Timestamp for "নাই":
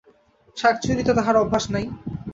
1.73-1.85